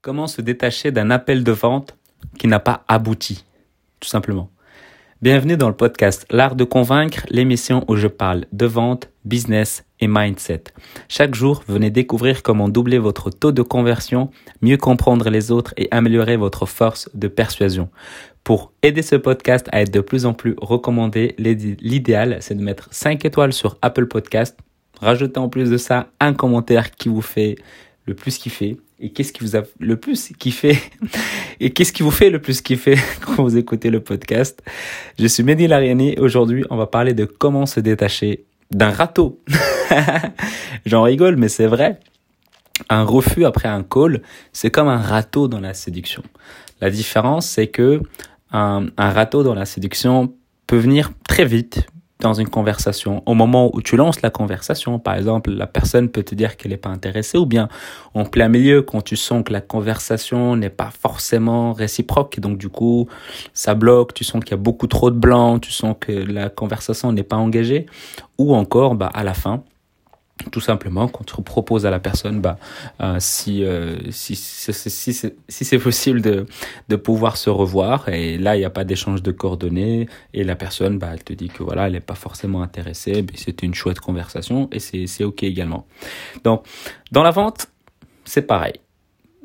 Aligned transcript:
Comment 0.00 0.28
se 0.28 0.40
détacher 0.40 0.92
d'un 0.92 1.10
appel 1.10 1.42
de 1.42 1.50
vente 1.50 1.96
qui 2.38 2.46
n'a 2.46 2.60
pas 2.60 2.84
abouti, 2.86 3.44
tout 3.98 4.08
simplement. 4.08 4.48
Bienvenue 5.22 5.56
dans 5.56 5.66
le 5.66 5.74
podcast 5.74 6.24
L'art 6.30 6.54
de 6.54 6.62
convaincre, 6.62 7.26
l'émission 7.30 7.84
où 7.88 7.96
je 7.96 8.06
parle 8.06 8.44
de 8.52 8.64
vente, 8.64 9.10
business 9.24 9.84
et 9.98 10.06
mindset. 10.06 10.62
Chaque 11.08 11.34
jour, 11.34 11.64
venez 11.66 11.90
découvrir 11.90 12.44
comment 12.44 12.68
doubler 12.68 12.98
votre 12.98 13.30
taux 13.30 13.50
de 13.50 13.62
conversion, 13.62 14.30
mieux 14.62 14.76
comprendre 14.76 15.30
les 15.30 15.50
autres 15.50 15.74
et 15.76 15.88
améliorer 15.90 16.36
votre 16.36 16.64
force 16.64 17.10
de 17.14 17.26
persuasion. 17.26 17.88
Pour 18.44 18.72
aider 18.84 19.02
ce 19.02 19.16
podcast 19.16 19.66
à 19.72 19.82
être 19.82 19.92
de 19.92 20.00
plus 20.00 20.26
en 20.26 20.32
plus 20.32 20.54
recommandé, 20.58 21.34
l'idéal, 21.38 22.36
c'est 22.38 22.54
de 22.54 22.62
mettre 22.62 22.86
5 22.92 23.24
étoiles 23.24 23.52
sur 23.52 23.76
Apple 23.82 24.06
Podcast. 24.06 24.56
Rajoutez 25.00 25.40
en 25.40 25.48
plus 25.48 25.70
de 25.70 25.76
ça 25.76 26.06
un 26.20 26.34
commentaire 26.34 26.92
qui 26.92 27.08
vous 27.08 27.20
fait 27.20 27.56
le 28.08 28.14
plus 28.14 28.38
kiffer 28.38 28.78
et 28.98 29.10
qu'est-ce 29.10 29.32
qui 29.32 29.44
vous 29.44 29.54
a 29.54 29.62
le 29.78 29.96
plus 29.96 30.32
kiffé 30.38 30.78
Et 31.60 31.70
qu'est-ce 31.70 31.92
qui 31.92 32.02
vous 32.02 32.10
fait 32.10 32.30
le 32.30 32.40
plus 32.40 32.62
kiffer 32.62 32.96
quand 33.20 33.42
vous 33.42 33.56
écoutez 33.56 33.90
le 33.90 34.00
podcast 34.00 34.62
Je 35.18 35.26
suis 35.26 35.42
Mehdi 35.42 35.66
Lariani. 35.66 36.16
Aujourd'hui, 36.18 36.64
on 36.70 36.76
va 36.76 36.86
parler 36.86 37.12
de 37.12 37.26
comment 37.26 37.66
se 37.66 37.80
détacher 37.80 38.44
d'un 38.70 38.90
râteau. 38.90 39.40
J'en 40.86 41.02
rigole, 41.02 41.36
mais 41.36 41.48
c'est 41.48 41.66
vrai. 41.66 42.00
Un 42.88 43.04
refus 43.04 43.44
après 43.44 43.68
un 43.68 43.82
call, 43.82 44.22
c'est 44.52 44.70
comme 44.70 44.88
un 44.88 44.98
râteau 44.98 45.48
dans 45.48 45.60
la 45.60 45.74
séduction. 45.74 46.22
La 46.80 46.90
différence, 46.90 47.46
c'est 47.46 47.66
que 47.66 48.00
un, 48.52 48.86
un 48.96 49.10
râteau 49.10 49.42
dans 49.42 49.54
la 49.54 49.66
séduction 49.66 50.32
peut 50.66 50.78
venir 50.78 51.10
très 51.28 51.44
vite, 51.44 51.86
dans 52.20 52.34
une 52.34 52.48
conversation, 52.48 53.22
au 53.26 53.34
moment 53.34 53.70
où 53.72 53.80
tu 53.80 53.96
lances 53.96 54.22
la 54.22 54.30
conversation, 54.30 54.98
par 54.98 55.14
exemple, 55.14 55.50
la 55.50 55.66
personne 55.68 56.08
peut 56.08 56.24
te 56.24 56.34
dire 56.34 56.56
qu'elle 56.56 56.72
n'est 56.72 56.76
pas 56.76 56.88
intéressée, 56.88 57.38
ou 57.38 57.46
bien 57.46 57.68
en 58.14 58.24
plein 58.24 58.48
milieu, 58.48 58.82
quand 58.82 59.02
tu 59.02 59.16
sens 59.16 59.44
que 59.44 59.52
la 59.52 59.60
conversation 59.60 60.56
n'est 60.56 60.70
pas 60.70 60.90
forcément 60.90 61.72
réciproque, 61.72 62.38
et 62.38 62.40
donc 62.40 62.58
du 62.58 62.68
coup, 62.68 63.08
ça 63.54 63.74
bloque, 63.74 64.14
tu 64.14 64.24
sens 64.24 64.42
qu'il 64.42 64.50
y 64.50 64.54
a 64.54 64.62
beaucoup 64.62 64.88
trop 64.88 65.10
de 65.10 65.18
blanc, 65.18 65.60
tu 65.60 65.70
sens 65.70 65.94
que 65.98 66.12
la 66.12 66.48
conversation 66.48 67.12
n'est 67.12 67.22
pas 67.22 67.36
engagée, 67.36 67.86
ou 68.36 68.54
encore, 68.54 68.96
bah, 68.96 69.10
à 69.14 69.22
la 69.22 69.34
fin, 69.34 69.62
tout 70.50 70.60
simplement 70.60 71.08
quand 71.08 71.24
tu 71.24 71.42
proposes 71.42 71.86
à 71.86 71.90
la 71.90 71.98
personne 71.98 72.40
bah, 72.40 72.58
euh, 73.00 73.16
si, 73.18 73.64
euh, 73.64 73.96
si, 74.10 74.36
si, 74.36 74.72
si, 74.72 75.12
si 75.12 75.64
c'est 75.64 75.78
possible 75.78 76.20
de, 76.20 76.46
de 76.88 76.96
pouvoir 76.96 77.36
se 77.36 77.50
revoir. 77.50 78.08
Et 78.08 78.38
là 78.38 78.56
il 78.56 78.60
n'y 78.60 78.64
a 78.64 78.70
pas 78.70 78.84
d'échange 78.84 79.22
de 79.22 79.32
coordonnées. 79.32 80.08
Et 80.34 80.44
la 80.44 80.56
personne 80.56 80.98
bah, 80.98 81.10
elle 81.12 81.24
te 81.24 81.32
dit 81.32 81.48
que 81.48 81.62
voilà 81.62 81.86
elle 81.86 81.92
n'est 81.92 82.00
pas 82.00 82.14
forcément 82.14 82.62
intéressée 82.62 83.22
mais 83.22 83.36
c'était 83.36 83.66
une 83.66 83.74
chouette 83.74 84.00
conversation 84.00 84.68
et 84.72 84.78
c'est 84.78 85.24
ok 85.24 85.42
également. 85.42 85.86
Donc 86.44 86.64
dans 87.12 87.22
la 87.22 87.30
vente 87.30 87.68
c'est 88.24 88.42
pareil. 88.42 88.74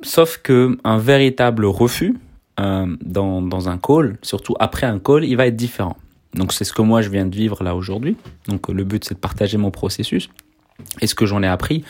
Sauf 0.02 0.38
que 0.44 0.78
un 0.84 0.98
véritable 0.98 1.66
refus 1.66 2.18
euh, 2.60 2.96
dans, 3.02 3.42
dans 3.42 3.70
un 3.70 3.78
call 3.78 4.18
surtout 4.22 4.56
après 4.60 4.86
un 4.86 5.00
call 5.00 5.26
il 5.26 5.36
va 5.36 5.48
être 5.48 5.56
différent. 5.56 5.98
Donc 6.36 6.52
c'est 6.52 6.64
ce 6.64 6.74
que 6.74 6.82
moi 6.82 7.02
je 7.02 7.10
viens 7.10 7.26
de 7.26 7.36
vivre 7.36 7.64
là 7.64 7.76
aujourd'hui. 7.76 8.16
Donc 8.48 8.70
le 8.70 8.84
but 8.84 9.04
c'est 9.04 9.16
de 9.16 9.20
partager 9.20 9.58
mon 9.58 9.72
processus 9.72 10.30
et 11.02 11.08
ce 11.08 11.16
que 11.16 11.26
j'en 11.26 11.44
ai 11.44 11.48
appris. 11.48 11.84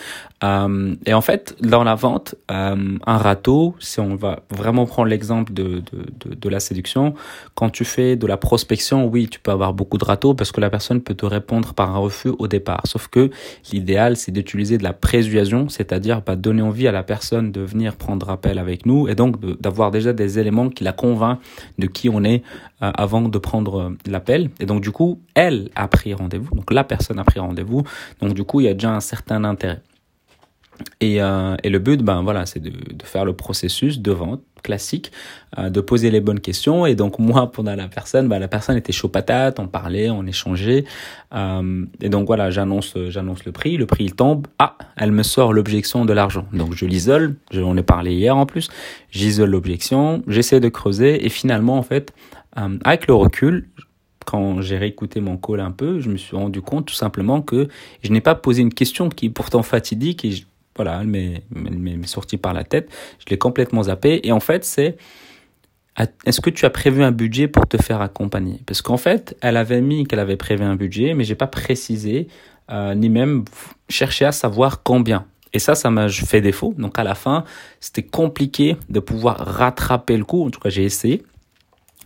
Euh, 0.44 0.96
et 1.06 1.14
en 1.14 1.22
fait, 1.22 1.56
dans 1.62 1.84
la 1.84 1.96
vente, 1.96 2.36
euh, 2.52 2.98
un 3.06 3.18
râteau, 3.18 3.76
si 3.80 4.00
on 4.02 4.16
va 4.16 4.44
vraiment 4.50 4.86
prendre 4.86 5.08
l'exemple 5.08 5.54
de, 5.54 5.82
de, 5.92 6.06
de, 6.26 6.36
de, 6.36 6.50
la 6.50 6.60
séduction, 6.60 7.14
quand 7.56 7.70
tu 7.70 7.86
fais 7.86 8.18
de 8.18 8.28
la 8.28 8.36
prospection, 8.36 9.08
oui, 9.08 9.30
tu 9.30 9.40
peux 9.40 9.52
avoir 9.52 9.74
beaucoup 9.74 9.98
de 9.98 10.04
râteaux 10.04 10.34
parce 10.34 10.52
que 10.52 10.60
la 10.60 10.70
personne 10.70 11.02
peut 11.02 11.14
te 11.14 11.26
répondre 11.26 11.74
par 11.74 11.96
un 11.96 11.98
refus 11.98 12.32
au 12.40 12.48
départ. 12.48 12.82
Sauf 12.86 13.08
que 13.08 13.32
l'idéal, 13.72 14.18
c'est 14.18 14.32
d'utiliser 14.32 14.78
de 14.78 14.84
la 14.84 14.92
présuasion, 14.92 15.70
c'est-à-dire 15.70 16.22
bah, 16.22 16.36
donner 16.36 16.62
envie 16.62 16.88
à 16.88 16.92
la 16.92 17.04
personne 17.04 17.52
de 17.54 17.62
venir 17.62 17.96
prendre 17.96 18.30
appel 18.30 18.60
avec 18.60 18.86
nous 18.86 19.08
et 19.08 19.16
donc 19.16 19.40
d'avoir 19.62 19.92
déjà 19.92 20.12
des 20.12 20.40
éléments 20.40 20.70
qui 20.70 20.84
la 20.84 20.92
convainc 20.92 21.40
de 21.80 21.88
qui 21.88 22.10
on 22.10 22.24
est 22.24 22.44
euh, 22.82 22.92
avant 22.96 23.22
de 23.22 23.38
prendre 23.38 23.94
l'appel. 24.06 24.50
Et 24.60 24.66
donc, 24.66 24.82
du 24.82 24.92
coup, 24.92 25.22
elle 25.36 25.70
a 25.76 25.88
pris 25.88 26.14
rendez-vous. 26.14 26.54
Donc, 26.54 26.72
la 26.72 26.84
personne 26.84 27.18
a 27.18 27.24
pris 27.24 27.40
rendez-vous. 27.40 27.84
Donc, 28.22 28.34
du 28.34 28.44
coup, 28.44 28.60
il 28.60 28.66
y 28.66 28.70
a 28.70 28.73
déjà 28.74 28.92
un 28.92 29.00
certain 29.00 29.44
intérêt. 29.44 29.82
Et, 31.00 31.22
euh, 31.22 31.56
et 31.64 31.70
le 31.70 31.80
but, 31.80 32.02
ben 32.02 32.22
voilà, 32.24 32.46
c'est 32.46 32.60
de, 32.60 32.70
de, 32.70 33.04
faire 33.04 33.26
le 33.26 33.34
processus 33.34 34.00
de 34.00 34.12
vente 34.12 34.42
classique, 34.64 35.12
euh, 35.58 35.70
de 35.70 35.82
poser 35.82 36.10
les 36.10 36.22
bonnes 36.22 36.40
questions. 36.40 36.86
Et 36.86 36.96
donc 36.96 37.20
moi, 37.20 37.52
pendant 37.54 37.76
la 37.76 37.88
personne, 37.88 38.28
ben, 38.28 38.40
la 38.40 38.48
personne 38.48 38.78
était 38.78 38.94
chaud 38.94 39.10
patate, 39.10 39.60
on 39.60 39.68
parlait, 39.68 40.10
on 40.10 40.26
échangeait. 40.26 40.86
Euh, 41.34 41.86
et 42.02 42.10
donc 42.10 42.28
voilà, 42.28 42.50
j'annonce, 42.50 42.98
j'annonce 43.10 43.46
le 43.46 43.52
prix, 43.52 43.78
le 43.78 43.86
prix 43.86 44.06
il 44.06 44.16
tombe. 44.16 44.48
Ah, 44.60 44.78
elle 44.98 45.12
me 45.12 45.24
sort 45.24 45.54
l'objection 45.54 46.06
de 46.06 46.14
l'argent. 46.14 46.48
Donc 46.54 46.74
je 46.74 46.86
l'isole. 46.86 47.36
On 47.54 47.78
ai 47.78 47.84
parlé 47.84 48.14
hier 48.14 48.36
en 48.36 48.46
plus. 48.46 48.70
J'isole 49.12 49.50
l'objection, 49.50 50.24
j'essaie 50.28 50.60
de 50.60 50.70
creuser 50.70 51.26
et 51.26 51.30
finalement 51.30 51.78
en 51.78 51.84
fait, 51.84 52.14
avec 52.84 53.08
le 53.08 53.14
recul, 53.16 53.68
quand 54.26 54.62
j'ai 54.62 54.78
réécouté 54.78 55.22
mon 55.22 55.38
call 55.38 55.60
un 55.60 55.72
peu, 55.72 56.00
je 56.00 56.10
me 56.10 56.18
suis 56.18 56.36
rendu 56.36 56.62
compte 56.62 56.86
tout 56.86 56.94
simplement 56.94 57.42
que 57.42 57.68
je 58.02 58.12
n'ai 58.12 58.22
pas 58.22 58.36
posé 58.36 58.62
une 58.62 58.74
question 58.74 59.10
qui 59.10 59.28
est 59.28 59.30
pourtant 59.30 59.64
fatidique 59.64 60.26
et 60.26 60.46
voilà, 60.76 61.02
elle 61.02 61.08
m'est, 61.08 62.08
sortie 62.08 62.38
par 62.38 62.54
la 62.54 62.64
tête. 62.64 62.90
Je 63.20 63.26
l'ai 63.30 63.38
complètement 63.38 63.84
zappé. 63.84 64.22
Et 64.24 64.32
en 64.32 64.40
fait, 64.40 64.66
c'est 64.66 64.98
est-ce 66.26 66.42
que 66.42 66.50
tu 66.50 66.66
as 66.66 66.72
prévu 66.72 67.04
un 67.04 67.12
budget 67.12 67.48
pour 67.48 67.68
te 67.68 67.78
faire 67.78 68.02
accompagner? 68.02 68.60
Parce 68.66 68.82
qu'en 68.82 68.98
fait, 68.98 69.38
elle 69.42 69.58
avait 69.58 69.82
mis 69.82 70.06
qu'elle 70.06 70.20
avait 70.20 70.38
prévu 70.38 70.64
un 70.64 70.76
budget, 70.76 71.14
mais 71.14 71.24
j'ai 71.24 71.36
pas 71.36 71.48
précisé 71.48 72.28
euh, 72.72 72.96
ni 72.96 73.10
même 73.10 73.46
cherché 73.90 74.26
à 74.26 74.32
savoir 74.32 74.82
combien. 74.82 75.26
Et 75.54 75.60
ça, 75.60 75.76
ça 75.76 75.92
m'a 75.92 76.10
fait 76.10 76.42
défaut. 76.42 76.74
Donc 76.78 76.98
à 76.98 77.04
la 77.04 77.14
fin, 77.14 77.44
c'était 77.80 78.04
compliqué 78.04 78.76
de 78.90 79.00
pouvoir 79.00 79.38
rattraper 79.38 80.18
le 80.18 80.26
coup. 80.26 80.44
En 80.46 80.50
tout 80.50 80.60
cas, 80.60 80.70
j'ai 80.70 80.84
essayé 80.84 81.24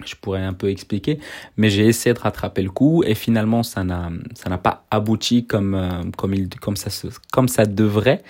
je 0.06 0.16
pourrais 0.16 0.44
un 0.44 0.54
peu 0.54 0.70
expliquer, 0.70 1.20
mais 1.58 1.70
j'ai 1.70 1.86
essayé 1.86 2.14
de 2.14 2.20
rattraper 2.20 2.62
le 2.62 2.70
coup 2.70 3.04
et 3.04 3.16
finalement 3.16 3.64
ça 3.64 3.84
n'a 3.84 4.10
ça 4.36 4.50
n'a 4.50 4.58
pas 4.58 4.86
abouti 4.92 5.46
comme 5.46 5.76
euh, 5.76 6.04
comme 6.18 6.34
il 6.34 6.50
comme 6.50 6.76
ça 6.76 6.90
comme 7.32 7.48
ça 7.48 7.66
devrait. 7.66 8.24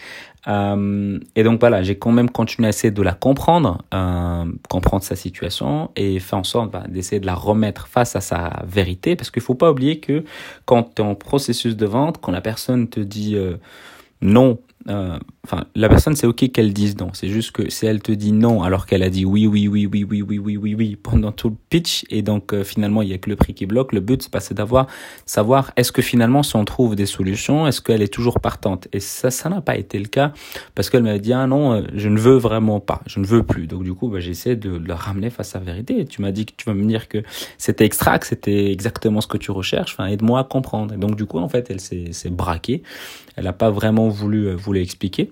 Euh, 0.48 1.20
et 1.36 1.44
donc 1.44 1.60
voilà, 1.60 1.84
j'ai 1.84 1.98
quand 1.98 2.12
même 2.12 2.30
continué 2.30 2.68
à 2.68 2.70
essayer 2.70 2.92
de 2.92 3.02
la 3.02 3.14
comprendre, 3.14 3.84
euh, 3.94 4.46
comprendre 4.70 5.04
sa 5.04 5.16
situation 5.16 5.92
et 5.96 6.20
faire 6.20 6.40
en 6.40 6.44
sorte 6.44 6.72
bah, 6.72 6.84
d'essayer 6.88 7.20
de 7.20 7.26
la 7.26 7.36
remettre 7.36 7.88
face 7.88 8.16
à 8.16 8.22
sa 8.22 8.64
vérité, 8.66 9.16
parce 9.16 9.30
qu'il 9.30 9.42
faut 9.42 9.56
pas 9.56 9.72
oublier 9.72 10.00
que 10.00 10.24
quand 10.66 10.96
tu 10.96 11.02
es 11.02 11.06
en 11.06 11.16
processus 11.16 11.76
de 11.76 11.86
vente, 11.86 12.20
quand 12.22 12.32
la 12.32 12.42
personne 12.42 12.88
te 12.88 13.02
dit 13.02 13.36
euh, 13.36 13.58
non 14.22 14.60
euh, 14.90 15.20
enfin, 15.50 15.66
la 15.76 15.88
personne, 15.88 16.16
c'est 16.16 16.28
ok 16.28 16.52
qu'elle 16.52 16.74
dise 16.74 16.98
non. 16.98 17.10
C'est 17.14 17.30
juste 17.30 17.52
que 17.52 17.70
si 17.70 17.86
elle 17.86 18.02
te 18.02 18.12
dit 18.12 18.34
non 18.34 18.64
alors 18.64 18.86
qu'elle 18.86 19.04
a 19.04 19.10
dit 19.10 19.24
oui, 19.24 19.48
oui, 19.48 19.68
oui, 19.68 19.86
oui, 19.86 20.04
oui, 20.04 20.22
oui, 20.22 20.40
oui, 20.40 20.58
oui, 20.58 20.76
oui 20.76 20.98
pendant 21.02 21.32
tout 21.32 21.50
le 21.50 21.56
pitch 21.70 22.04
et 22.10 22.22
donc 22.22 22.54
euh, 22.54 22.64
finalement 22.64 23.02
il 23.02 23.10
y 23.10 23.14
a 23.14 23.18
que 23.18 23.30
le 23.30 23.36
prix 23.36 23.54
qui 23.54 23.66
bloque. 23.66 23.94
Le 23.94 24.02
but, 24.02 24.30
c'est 24.40 24.54
d'avoir 24.54 24.88
savoir 25.26 25.72
est-ce 25.78 25.92
que 25.92 26.02
finalement 26.02 26.44
si 26.44 26.56
on 26.56 26.66
trouve 26.66 26.96
des 26.96 27.06
solutions, 27.06 27.66
est-ce 27.66 27.82
qu'elle 27.82 28.02
est 28.02 28.14
toujours 28.14 28.40
partante. 28.40 28.88
Et 28.94 29.00
ça, 29.00 29.32
ça 29.32 29.50
n'a 29.50 29.62
pas 29.62 29.78
été 29.78 30.00
le 30.00 30.08
cas 30.08 30.34
parce 30.76 30.90
qu'elle 30.90 31.04
m'a 31.04 31.18
dit 31.18 31.34
ah 31.34 31.48
non, 31.48 31.74
euh, 31.74 31.82
je 31.94 32.10
ne 32.10 32.20
veux 32.20 32.36
vraiment 32.36 32.80
pas, 32.80 33.02
je 33.06 33.20
ne 33.20 33.26
veux 33.26 33.44
plus. 33.44 33.68
Donc 33.68 33.84
du 33.84 33.94
coup, 33.94 34.10
bah, 34.10 34.20
j'essaie 34.20 34.56
de 34.56 34.78
le 34.78 34.94
ramener 34.94 35.30
face 35.30 35.56
à 35.56 35.60
la 35.60 35.66
vérité. 35.66 36.06
Tu 36.06 36.22
m'as 36.22 36.32
dit 36.32 36.46
que 36.46 36.54
tu 36.58 36.66
vas 36.66 36.74
me 36.74 36.86
dire 36.86 37.08
que 37.08 37.24
c'était 37.58 37.86
extra, 37.86 38.20
que 38.20 38.28
c'était 38.28 38.72
exactement 38.72 39.22
ce 39.22 39.28
que 39.28 39.38
tu 39.38 39.52
recherches. 39.52 39.94
Enfin, 39.94 40.08
aide-moi 40.08 40.42
à 40.42 40.44
comprendre. 40.44 40.94
Et 40.94 40.98
donc 40.98 41.16
du 41.16 41.26
coup, 41.26 41.40
en 41.40 41.48
fait, 41.50 41.70
elle 41.70 41.80
s'est 41.80 42.30
braquée. 42.30 42.84
Elle 43.36 43.46
n'a 43.46 43.54
pas 43.54 43.70
vraiment 43.70 44.10
voulu 44.10 44.52
voulu 44.56 44.82
expliquer. 44.82 45.30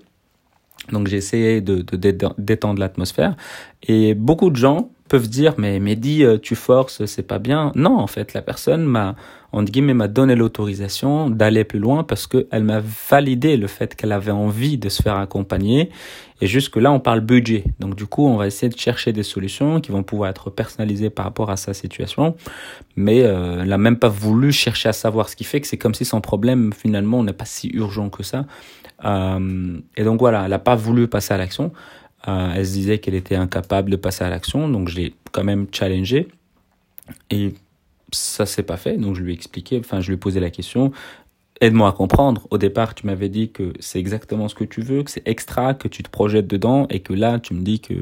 Donc 0.92 1.08
j'ai 1.08 1.16
essayé 1.16 1.60
de, 1.60 1.82
de 1.82 2.12
détendre 2.38 2.80
l'atmosphère. 2.80 3.36
Et 3.82 4.14
beaucoup 4.14 4.50
de 4.50 4.56
gens 4.56 4.90
peuvent 5.08 5.28
dire 5.28 5.54
mais 5.58 5.78
Mehdi 5.80 6.24
euh, 6.24 6.38
tu 6.38 6.54
forces 6.54 7.04
c'est 7.06 7.22
pas 7.22 7.38
bien. 7.38 7.72
Non 7.74 7.98
en 7.98 8.06
fait 8.06 8.34
la 8.34 8.42
personne 8.42 8.84
m'a 8.84 9.14
entre 9.52 9.72
guillemets 9.72 9.94
m'a 9.94 10.08
donné 10.08 10.34
l'autorisation 10.34 11.30
d'aller 11.30 11.64
plus 11.64 11.78
loin 11.78 12.04
parce 12.04 12.26
que 12.26 12.46
elle 12.50 12.64
m'a 12.64 12.82
validé 13.10 13.56
le 13.56 13.66
fait 13.66 13.94
qu'elle 13.94 14.12
avait 14.12 14.32
envie 14.32 14.78
de 14.78 14.88
se 14.88 15.02
faire 15.02 15.16
accompagner. 15.16 15.90
Et 16.40 16.46
jusque 16.46 16.76
là 16.76 16.92
on 16.92 17.00
parle 17.00 17.20
budget. 17.20 17.64
Donc 17.80 17.94
du 17.94 18.06
coup 18.06 18.26
on 18.26 18.36
va 18.36 18.46
essayer 18.46 18.68
de 18.68 18.78
chercher 18.78 19.12
des 19.12 19.22
solutions 19.22 19.80
qui 19.80 19.92
vont 19.92 20.02
pouvoir 20.02 20.30
être 20.30 20.50
personnalisées 20.50 21.10
par 21.10 21.24
rapport 21.24 21.50
à 21.50 21.56
sa 21.56 21.72
situation. 21.74 22.36
Mais 22.96 23.22
euh, 23.22 23.62
elle 23.62 23.68
n'a 23.68 23.78
même 23.78 23.98
pas 23.98 24.08
voulu 24.08 24.52
chercher 24.52 24.88
à 24.88 24.92
savoir. 24.92 25.28
Ce 25.28 25.36
qui 25.36 25.44
fait 25.44 25.60
que 25.60 25.66
c'est 25.66 25.78
comme 25.78 25.94
si 25.94 26.04
son 26.04 26.20
problème 26.20 26.72
finalement 26.72 27.22
n'est 27.22 27.32
pas 27.32 27.46
si 27.46 27.68
urgent 27.68 28.10
que 28.10 28.22
ça. 28.22 28.44
Euh, 29.04 29.78
et 29.96 30.04
donc 30.04 30.20
voilà 30.20 30.44
elle 30.44 30.50
n'a 30.50 30.58
pas 30.58 30.74
voulu 30.74 31.06
passer 31.06 31.34
à 31.34 31.36
l'action 31.36 31.70
euh, 32.28 32.52
elle 32.54 32.66
se 32.66 32.72
disait 32.72 32.98
qu'elle 32.98 33.14
était 33.14 33.36
incapable 33.36 33.90
de 33.90 33.96
passer 33.96 34.24
à 34.24 34.30
l'action, 34.30 34.68
donc 34.68 34.88
je 34.88 34.96
l'ai 34.96 35.14
quand 35.32 35.44
même 35.44 35.66
challengé. 35.72 36.28
Et 37.30 37.54
ça 38.12 38.46
s'est 38.46 38.62
pas 38.62 38.76
fait, 38.76 38.96
donc 38.96 39.14
je 39.14 39.22
lui 39.22 39.32
ai 39.32 39.34
expliqué, 39.34 39.78
enfin 39.78 40.00
je 40.00 40.08
lui 40.08 40.14
ai 40.14 40.18
posé 40.18 40.40
la 40.40 40.50
question. 40.50 40.92
Aide-moi 41.60 41.88
à 41.88 41.92
comprendre. 41.92 42.46
Au 42.50 42.58
départ, 42.58 42.94
tu 42.94 43.06
m'avais 43.06 43.28
dit 43.28 43.50
que 43.50 43.72
c'est 43.80 43.98
exactement 43.98 44.48
ce 44.48 44.54
que 44.54 44.64
tu 44.64 44.82
veux, 44.82 45.02
que 45.02 45.10
c'est 45.10 45.26
extra, 45.26 45.74
que 45.74 45.88
tu 45.88 46.02
te 46.02 46.10
projettes 46.10 46.46
dedans, 46.46 46.86
et 46.90 47.00
que 47.00 47.14
là, 47.14 47.38
tu 47.38 47.54
me 47.54 47.62
dis 47.62 47.80
que 47.80 47.94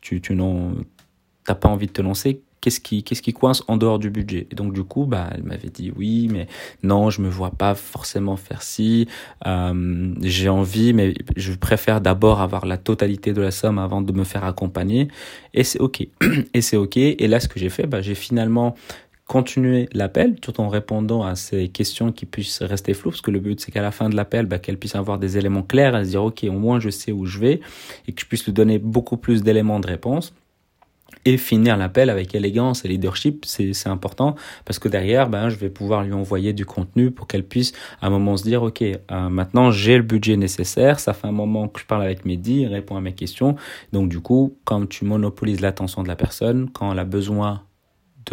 tu, 0.00 0.20
tu 0.20 0.34
n'as 0.34 1.54
pas 1.54 1.68
envie 1.68 1.86
de 1.86 1.92
te 1.92 2.02
lancer. 2.02 2.42
Qu'est-ce 2.60 2.80
qui, 2.80 3.02
qu'est-ce 3.02 3.22
qui 3.22 3.32
coince 3.32 3.62
en 3.68 3.76
dehors 3.76 3.98
du 3.98 4.10
budget 4.10 4.46
Et 4.50 4.54
donc 4.54 4.72
du 4.72 4.84
coup, 4.84 5.04
bah, 5.06 5.30
elle 5.34 5.42
m'avait 5.42 5.70
dit 5.70 5.92
oui, 5.96 6.28
mais 6.30 6.46
non, 6.82 7.10
je 7.10 7.20
me 7.20 7.28
vois 7.28 7.50
pas 7.50 7.74
forcément 7.74 8.36
faire 8.36 8.62
ci. 8.62 9.08
Euh, 9.46 10.14
j'ai 10.22 10.48
envie, 10.48 10.92
mais 10.92 11.14
je 11.36 11.52
préfère 11.52 12.00
d'abord 12.00 12.40
avoir 12.40 12.66
la 12.66 12.76
totalité 12.76 13.32
de 13.32 13.40
la 13.40 13.50
somme 13.50 13.78
avant 13.78 14.02
de 14.02 14.12
me 14.12 14.24
faire 14.24 14.44
accompagner. 14.44 15.08
Et 15.54 15.64
c'est 15.64 15.80
ok. 15.80 16.06
Et 16.54 16.60
c'est 16.60 16.76
ok. 16.76 16.96
Et 16.96 17.28
là, 17.28 17.40
ce 17.40 17.48
que 17.48 17.58
j'ai 17.58 17.68
fait, 17.68 17.86
bah, 17.86 18.00
j'ai 18.00 18.14
finalement 18.14 18.74
continué 19.28 19.88
l'appel 19.92 20.40
tout 20.40 20.58
en 20.60 20.68
répondant 20.68 21.22
à 21.22 21.36
ces 21.36 21.68
questions 21.68 22.12
qui 22.12 22.24
puissent 22.24 22.62
rester 22.62 22.94
floues 22.94 23.10
parce 23.10 23.20
que 23.20 23.30
le 23.30 23.40
but 23.40 23.60
c'est 23.60 23.70
qu'à 23.70 23.82
la 23.82 23.90
fin 23.90 24.08
de 24.08 24.16
l'appel 24.16 24.46
bah, 24.46 24.58
qu'elle 24.58 24.78
puisse 24.78 24.96
avoir 24.96 25.18
des 25.18 25.36
éléments 25.36 25.62
clairs 25.62 25.94
et 25.94 26.04
se 26.06 26.10
dire 26.10 26.24
ok 26.24 26.46
au 26.48 26.52
moins 26.52 26.80
je 26.80 26.88
sais 26.88 27.12
où 27.12 27.26
je 27.26 27.38
vais 27.38 27.60
et 28.08 28.12
que 28.12 28.22
je 28.22 28.26
puisse 28.26 28.46
lui 28.46 28.54
donner 28.54 28.78
beaucoup 28.78 29.18
plus 29.18 29.42
d'éléments 29.42 29.80
de 29.80 29.86
réponse 29.86 30.32
et 31.24 31.36
finir 31.36 31.76
l'appel 31.76 32.10
avec 32.10 32.34
élégance 32.34 32.84
et 32.84 32.88
leadership, 32.88 33.44
c'est 33.44 33.88
important 33.88 34.34
parce 34.64 34.78
que 34.78 34.88
derrière, 34.88 35.28
ben, 35.28 35.48
je 35.48 35.56
vais 35.56 35.68
pouvoir 35.68 36.02
lui 36.02 36.12
envoyer 36.12 36.52
du 36.52 36.64
contenu 36.64 37.10
pour 37.10 37.26
qu'elle 37.26 37.44
puisse 37.44 37.72
à 38.00 38.06
un 38.06 38.10
moment 38.10 38.36
se 38.36 38.44
dire, 38.44 38.62
OK, 38.62 38.82
euh, 38.82 38.98
maintenant 39.28 39.70
j'ai 39.70 39.96
le 39.96 40.02
budget 40.02 40.36
nécessaire, 40.36 41.00
ça 41.00 41.12
fait 41.12 41.26
un 41.26 41.32
moment 41.32 41.68
que 41.68 41.80
je 41.80 41.86
parle 41.86 42.02
avec 42.02 42.24
Mehdi, 42.24 42.60
il 42.60 42.66
répond 42.66 42.96
à 42.96 43.00
mes 43.00 43.14
questions. 43.14 43.56
Donc 43.92 44.08
du 44.08 44.20
coup, 44.20 44.56
quand 44.64 44.88
tu 44.88 45.04
monopolises 45.04 45.60
l'attention 45.60 46.02
de 46.02 46.08
la 46.08 46.16
personne, 46.16 46.70
quand 46.70 46.92
elle 46.92 46.98
a 46.98 47.04
besoin 47.04 47.62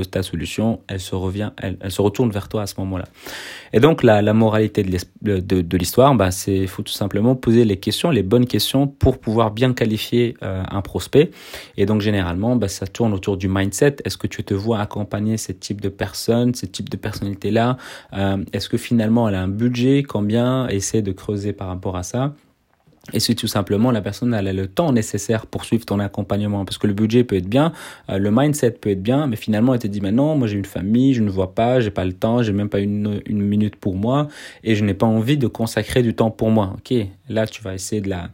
ta 0.04 0.24
solution, 0.24 0.82
elle 0.88 1.00
se 1.00 1.16
revient, 1.16 1.52
elle, 1.58 1.78
se 1.90 2.02
retourne 2.02 2.32
vers 2.32 2.50
toi 2.50 2.64
à 2.64 2.68
ce 2.68 2.76
moment-là. 2.80 3.06
Et 3.74 3.80
donc 3.80 4.04
la, 4.04 4.22
la 4.22 4.34
moralité 4.34 4.84
de, 4.84 5.78
l'histoire, 5.78 6.16
bah, 6.16 6.32
c'est 6.32 6.68
faut 6.68 6.84
tout 6.84 6.94
simplement 6.94 7.36
poser 7.36 7.66
les 7.66 7.78
questions, 7.78 8.10
les 8.12 8.24
bonnes 8.24 8.46
questions 8.46 8.88
pour 8.88 9.20
pouvoir 9.20 9.52
bien 9.52 9.74
qualifier 9.74 10.36
euh, 10.44 10.64
un 10.70 10.82
prospect. 10.82 11.32
Et 11.78 11.86
donc 11.86 12.02
généralement, 12.02 12.56
bah, 12.56 12.68
ça 12.68 12.88
tourne 12.88 13.14
autour 13.14 13.38
du 13.38 13.48
mindset. 13.48 13.98
Est-ce 14.06 14.18
que 14.18 14.28
tu 14.28 14.44
te 14.44 14.54
vois 14.54 14.80
accompagner 14.80 15.38
ce 15.38 15.52
type 15.52 15.82
de 15.82 15.90
personnes, 15.90 16.54
ce 16.56 16.66
type 16.66 16.90
de 16.90 16.98
personnalité-là 16.98 17.78
euh, 18.14 18.44
Est-ce 18.54 18.70
que 18.70 18.78
finalement 18.78 19.28
elle 19.30 19.36
a 19.36 19.42
un 19.42 19.48
budget? 19.48 20.04
Combien? 20.04 20.68
Essaie 20.68 21.02
de 21.02 21.12
creuser 21.12 21.54
par 21.54 21.68
rapport 21.68 21.98
à 21.98 22.04
ça. 22.04 22.34
Et 23.14 23.20
si 23.20 23.36
tout 23.36 23.48
simplement 23.48 23.92
la 23.92 24.02
personne 24.02 24.34
a 24.34 24.42
le 24.42 24.68
temps 24.68 24.92
nécessaire 24.92 25.46
pour 25.46 25.64
suivre 25.64 25.86
ton 25.86 26.00
accompagnement, 26.00 26.66
parce 26.66 26.78
que 26.78 26.88
le 26.88 26.94
budget 26.94 27.24
peut 27.24 27.36
être 27.36 27.48
bien, 27.48 27.72
euh, 28.10 28.18
le 28.18 28.32
mindset 28.32 28.72
peut 28.72 28.90
être 28.90 29.04
bien, 29.04 29.28
mais 29.28 29.36
finalement 29.36 29.74
elle 29.74 29.80
te 29.80 29.88
dit 29.88 30.02
maintenant 30.02 30.36
moi 30.36 30.48
j'ai 30.48 30.58
une 30.58 30.66
famille, 30.66 31.14
je 31.14 31.22
ne 31.22 31.30
vois 31.30 31.54
pas, 31.54 31.80
j'ai 31.80 31.92
pas 31.92 32.06
le 32.06 32.14
temps, 32.14 32.42
j'ai 32.42 32.54
même 32.54 32.70
pas 32.70 32.80
une, 32.80 33.22
une 33.26 33.42
minute 33.42 33.76
pour 33.76 33.96
moi, 33.96 34.28
et 34.64 34.76
je 34.76 34.84
n'ai 34.84 34.96
pas 34.96 35.06
envie 35.06 35.38
de 35.38 35.48
consacrer 35.48 36.02
du 36.02 36.16
temps 36.16 36.32
pour 36.32 36.50
moi. 36.50 36.74
Ok, 36.78 36.96
là 37.30 37.46
tu 37.46 37.62
vas 37.62 37.74
essayer 37.76 38.02
de 38.02 38.10
la 38.10 38.30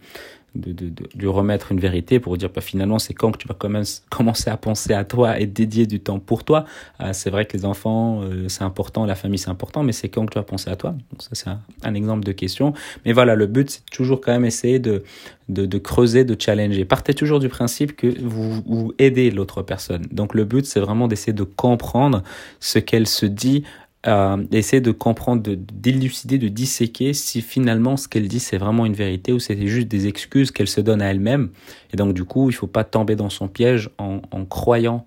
de, 0.56 0.74
de, 0.74 0.90
de, 0.90 1.08
lui 1.16 1.28
remettre 1.28 1.72
une 1.72 1.80
vérité 1.80 2.20
pour 2.20 2.38
dire 2.38 2.50
bah, 2.54 2.62
finalement 2.62 3.00
c'est 3.00 3.14
quand 3.14 3.32
que 3.32 3.38
tu 3.38 3.48
vas 3.48 3.56
commencer 4.10 4.50
à 4.50 4.58
penser 4.58 4.94
à 4.94 5.06
toi 5.06 5.40
et 5.40 5.46
dédier 5.46 5.86
du 5.86 6.00
temps 6.00 6.20
pour 6.20 6.44
toi. 6.44 6.66
Euh, 7.00 7.12
c'est 7.14 7.30
vrai 7.30 7.46
que 7.46 7.56
les 7.56 7.66
enfants 7.66 8.22
euh, 8.24 8.50
c'est 8.50 8.64
important, 8.64 9.06
la 9.06 9.16
famille 9.16 9.40
c'est 9.40 9.50
important, 9.50 9.84
mais 9.84 9.94
c'est 9.94 10.10
quand 10.10 10.26
que 10.26 10.34
tu 10.34 10.40
vas 10.40 10.44
penser 10.44 10.70
à 10.70 10.76
toi. 10.76 10.92
Donc 10.92 11.22
ça 11.22 11.30
c'est 11.34 11.50
un, 11.50 11.60
un, 11.84 11.94
exemple 11.94 12.26
de 12.26 12.32
question. 12.32 12.74
Mais 13.06 13.14
voilà, 13.14 13.36
le 13.36 13.48
but 13.48 13.70
c'est 13.70 13.86
toujours 13.92 14.20
quand 14.20 14.32
même 14.34 14.46
essayer 14.46 14.80
de, 14.80 15.04
de, 15.48 15.66
de 15.66 15.78
creuser, 15.78 16.26
de 16.26 16.36
challenger. 16.40 16.84
Partez 16.86 17.14
toujours 17.14 17.40
du 17.40 17.50
principe 17.50 17.96
que 17.96 18.08
vous, 18.22 18.62
vous 18.66 18.94
aidez 19.00 19.32
l'autre 19.32 19.62
personne. 19.62 20.06
Donc 20.12 20.34
le 20.34 20.44
but 20.44 20.66
c'est 20.66 20.82
vraiment 20.82 21.08
d'essayer 21.08 21.34
de 21.34 21.44
comprendre 21.44 22.24
ce 22.60 22.80
qu'elle 22.80 23.08
se 23.08 23.26
dit 23.26 23.64
euh, 24.08 24.44
essayer 24.52 24.82
de 24.82 24.92
comprendre, 24.92 25.44
de 25.44 25.54
d'élucider, 25.56 26.40
de 26.40 26.48
disséquer 26.48 27.14
si 27.14 27.42
finalement 27.42 27.98
ce 27.98 28.08
qu'elle 28.08 28.28
dit 28.28 28.40
c'est 28.40 28.58
vraiment 28.58 28.86
une 28.86 28.96
vérité 28.96 29.32
ou 29.32 29.40
c'est 29.40 29.68
juste 29.68 29.88
des 29.88 30.08
excuses 30.08 30.50
qu'elle 30.52 30.68
se 30.68 30.82
donne 30.82 31.02
à 31.02 31.12
elle-même. 31.12 31.52
Et 31.94 31.98
donc 31.98 32.14
du 32.14 32.24
coup, 32.24 32.50
il 32.50 32.54
faut 32.54 32.68
pas 32.68 32.84
tomber 32.84 33.16
dans 33.16 33.30
son 33.30 33.48
piège 33.48 33.92
en, 34.00 34.22
en 34.32 34.46
croyant, 34.46 35.06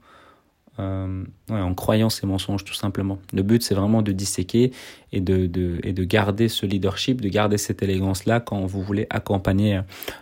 euh, 0.79 1.25
ouais, 1.51 1.61
en 1.61 1.75
croyant 1.75 2.09
ces 2.09 2.27
mensonges 2.27 2.65
tout 2.65 2.75
simplement. 2.75 3.19
Le 3.33 3.43
but 3.43 3.65
c'est 3.65 3.75
vraiment 3.75 4.01
de 4.01 4.13
disséquer 4.13 4.71
et 5.11 5.21
de, 5.21 5.47
de, 5.47 5.81
et 5.83 5.93
de 5.93 6.05
garder 6.05 6.49
ce 6.49 6.65
leadership, 6.65 7.21
de 7.21 7.29
garder 7.29 7.59
cette 7.59 7.83
élégance 7.83 8.27
là 8.27 8.39
quand 8.39 8.65
vous 8.65 8.83
voulez 8.83 9.09
accompagner 9.11 9.81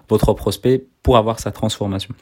votre 0.08 0.32
prospect 0.32 0.84
pour 1.02 1.18
avoir 1.18 1.40
sa 1.40 1.52
transformation. 1.52 2.14